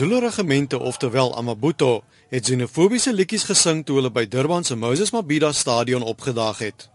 [0.00, 5.52] Zulu regimente oftewel Amabuto het xenofobiese liedjies gesing toe hulle by Durban se Moses Mabhida
[5.52, 6.88] stadion opgedaag het.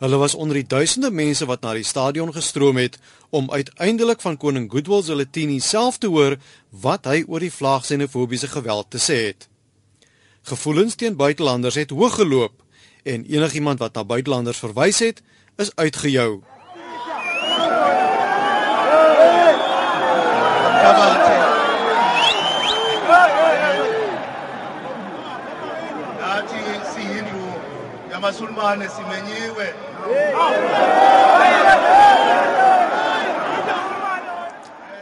[0.00, 2.96] Hulle was onder die duisende mense wat na die stadion gestroom het
[3.36, 6.38] om uiteindelik van koning Goodwill Zwelithini self te hoor
[6.70, 9.48] wat hy oor die vlag xenofobiese geweld te sê het.
[10.48, 12.62] Gevoelens teen buitelanders het hoog geloop
[13.04, 15.20] en enigiemand wat na buitelanders verwys het,
[15.60, 16.40] is uitgejou.
[28.30, 29.68] Yamasulumane simenyiwe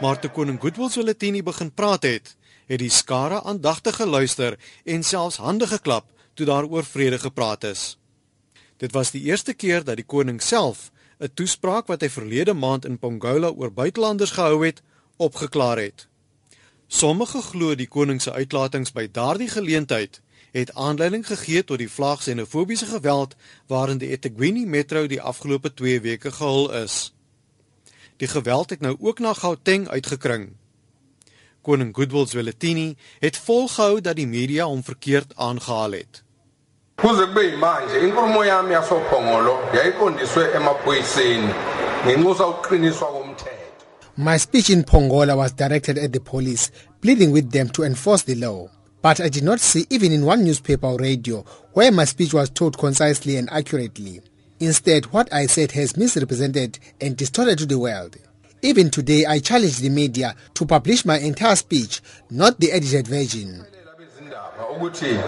[0.01, 5.40] Maar toe koning Goodwill Zwelithini begin praat het, het die skare aandagtig geluister en selfs
[5.43, 7.99] hande geklap toe daar oor vrede gepraat is.
[8.79, 12.84] Dit was die eerste keer dat die koning self 'n toespraak wat hy verlede maand
[12.84, 14.82] in Pongola oor buitelanders gehou het,
[15.16, 16.06] opgeklaar het.
[16.87, 22.21] Sommige glo die koning se uitlatings by daardie geleentheid het aanleiding gegee tot die vlaag
[22.21, 23.35] xenofobiese geweld
[23.66, 27.15] waarin die eThekwini metro die afgelope 2 weke gehul is.
[28.16, 30.57] Die geweld het nou ook na Gauteng uitgekring.
[31.63, 36.23] Koning Goodwill Zwelithini het volgehou dat die media hom verkeerd aangehaal het.
[36.99, 41.52] kuze kube yimanje inkulumo yami yasophongolo yayiqondiswe emaphoyiseni
[42.05, 43.57] ngenxusa ukuqiniswa komthetho
[44.16, 48.35] My speech in Pongola was directed at the police, pleading with them to enforce the
[48.35, 48.68] law.
[49.01, 52.51] But I did not see even in one newspaper or radio where my speech was
[52.51, 54.21] told concisely and accurately.
[54.60, 58.16] Instead, what I said has misrepresented and distorted to the world.
[58.60, 63.65] Even today, I challenge the media to publish my entire speech, not the edited version.
[63.95, 65.19] abezindaba ukuthi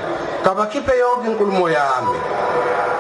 [0.45, 2.19] kabakhiphe yonke inkulumo yami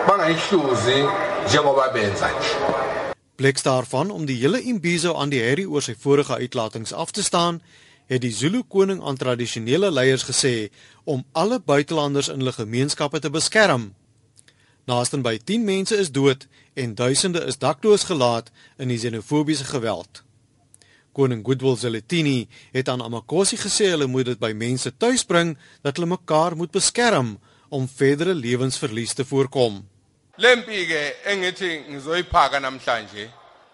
[0.08, 0.98] bangayihluzi
[1.46, 2.54] njengoba benza nje
[3.36, 7.22] Bleks daarvan om die hele imbizo aan die herrie oor sy vorige uitlatings af te
[7.22, 7.62] staan,
[8.10, 10.70] het die Zulu koning aan tradisionele leiers gesê
[11.04, 13.92] om alle buitelanders in hulle gemeenskappe te beskerm.
[14.90, 20.24] Naasten by 10 mense is dood en duisende is dakloos gelaat in die xenofobiese geweld.
[21.12, 25.96] Koning Goodwill Zwelithini het aan Amakosi gesê hulle moet dit by mense tuis bring dat
[25.96, 27.38] hulle mekaar moet beskerm
[27.68, 29.82] om verdere lewensverlies te voorkom.
[30.40, 33.28] lempi ke engithi ngizoyiphaka namhlanje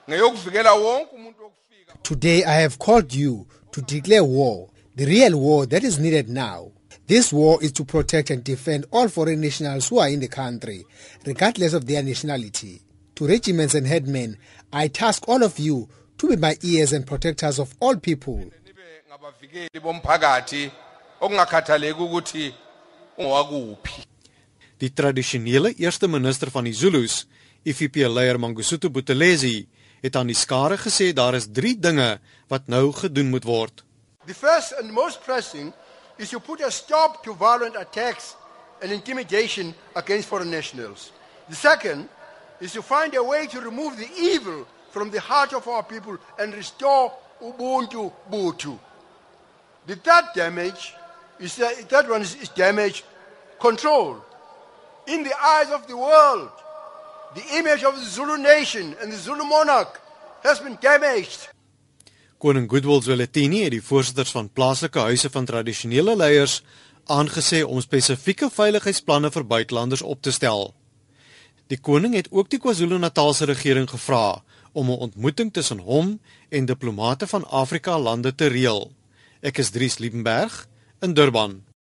[0.08, 1.50] ngeyokuvikela wonke umuntu
[2.02, 6.70] Today, I have called you to declare war, the real war that is needed now.
[7.06, 10.84] This war is to protect and defend all foreign nationals who are in the country,
[11.24, 12.80] regardless of their nationality.
[13.16, 14.36] To regiments and headmen,
[14.72, 18.50] I task all of you to be my ears and protectors of all people.
[24.78, 27.26] Die tradisionele eerste minister van die Zulus,
[27.64, 29.66] IFP-leier Mangosuthu Buthelezi,
[30.06, 32.18] het aan die skare gesê daar is 3 dinge
[32.48, 33.84] wat nou gedoen moet word.
[34.26, 35.72] The first and most pressing
[36.16, 38.34] is to put a stop to violent attacks
[38.82, 41.12] and intimidation against foreign nationals.
[41.48, 42.08] The second
[42.58, 46.18] is to find a way to remove the evil from the heart of our people
[46.38, 48.78] and restore Ubuntu Butu.
[49.86, 50.94] The third damage
[51.38, 53.04] is the third one is, is damage
[53.60, 54.16] control.
[55.06, 56.50] In the eyes of the world,
[57.36, 60.00] the image of the Zulu nation and the Zulu monarch
[60.42, 61.48] has been damaged.
[62.38, 66.62] Koning Goodwill Zwelithini het die voorsitters van plaaslike huise van tradisionele leiers
[67.12, 70.72] aangesê om spesifieke veiligheidsplanne vir buitelanders op te stel.
[71.68, 74.42] Die koning het ook die KwaZulu-Natalse regering gevra
[74.72, 78.92] om 'n ontmoeting tussen hom en diplomate van Afrika lande te reël.
[79.40, 80.66] Ek is Dries Liebenberg
[81.00, 81.66] in Durban.